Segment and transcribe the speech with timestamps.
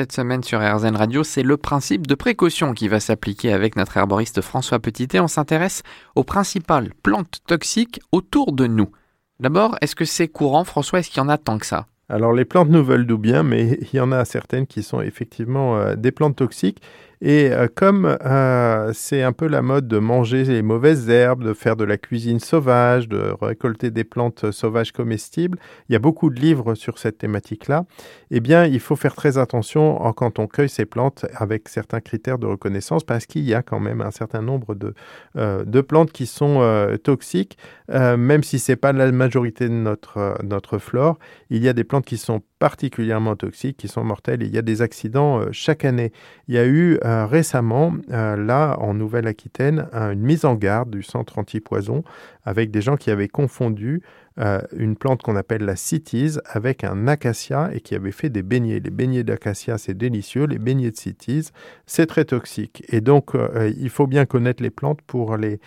[0.00, 3.98] Cette semaine sur RZN Radio, c'est le principe de précaution qui va s'appliquer avec notre
[3.98, 5.20] herboriste François Petitet.
[5.20, 5.82] On s'intéresse
[6.14, 8.88] aux principales plantes toxiques autour de nous.
[9.40, 11.00] D'abord, est-ce que c'est courant, François?
[11.00, 11.86] Est-ce qu'il y en a tant que ça?
[12.08, 15.02] Alors les plantes nous veulent d'où bien, mais il y en a certaines qui sont
[15.02, 16.80] effectivement euh, des plantes toxiques.
[17.22, 21.52] Et euh, comme euh, c'est un peu la mode de manger les mauvaises herbes, de
[21.52, 26.30] faire de la cuisine sauvage, de récolter des plantes sauvages comestibles, il y a beaucoup
[26.30, 27.84] de livres sur cette thématique-là.
[28.30, 32.38] Eh bien, il faut faire très attention quand on cueille ces plantes avec certains critères
[32.38, 34.94] de reconnaissance parce qu'il y a quand même un certain nombre de,
[35.36, 36.40] euh, de plantes qui sont
[37.02, 37.58] toxiques,
[37.88, 41.18] même si c'est pas la majorité de notre, notre flore.
[41.50, 44.42] Il y a des plantes qui sont particulièrement toxiques, qui sont mortelles.
[44.42, 46.12] il y a des accidents chaque année.
[46.46, 51.02] Il y a eu euh, récemment, euh, là, en Nouvelle-Aquitaine, une mise en garde du
[51.02, 52.04] centre anti-poison
[52.44, 54.00] avec des gens qui avaient confondu
[54.38, 58.44] euh, une plante qu'on appelle la citise avec un acacia et qui avaient fait des
[58.44, 58.78] beignets.
[58.78, 60.44] Les beignets d'acacia, c'est délicieux.
[60.44, 61.50] Les beignets de citise,
[61.84, 62.84] c'est très toxique.
[62.88, 63.32] Et donc,
[63.76, 65.58] il faut bien connaître les plantes pour les,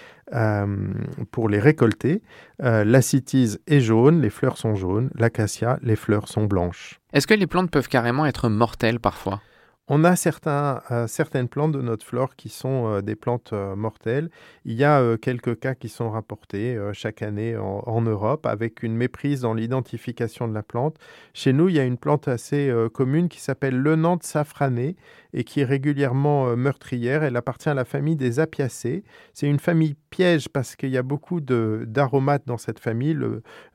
[1.32, 2.22] pour les récolter.
[2.60, 5.10] la citise est jaune, les fleurs sont jaunes.
[5.16, 7.02] L'acacia, les fleurs sont blanches.
[7.12, 9.42] Est-ce que les plantes peuvent carrément être mortelles parfois?
[9.90, 13.76] On a certains, euh, certaines plantes de notre flore qui sont euh, des plantes euh,
[13.76, 14.30] mortelles.
[14.64, 19.42] Il y a quelques cas qui sont rapportés chaque année en, Europe avec une méprise
[19.42, 20.98] dans l'identification de la plante.
[21.34, 24.96] Chez nous, il y a une plante assez commune qui s'appelle le Nantes safrané
[25.34, 27.24] et qui est régulièrement meurtrière.
[27.24, 29.04] Elle appartient à la famille des apiacées.
[29.34, 33.18] C'est une famille piège parce qu'il y a beaucoup d'aromates dans cette famille.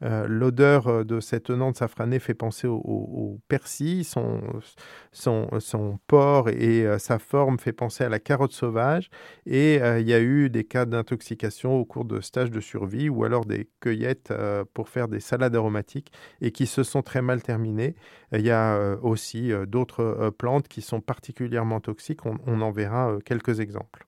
[0.01, 4.05] L'odeur de cette Nantes safranée fait penser au, persil.
[4.05, 4.41] Son,
[5.13, 9.11] son, son porc et euh, sa forme fait penser à la carotte sauvage.
[9.47, 13.09] Et euh, il y a eu des cas d'intoxication au cours de stages de survie
[13.09, 17.23] ou alors des cueillettes euh, pour faire des salades aromatiques et qui se sont très
[17.23, 17.95] mal terminées.
[18.33, 22.27] Il y a aussi d'autres plantes qui sont particulièrement toxiques.
[22.27, 24.08] on en verra quelques exemples.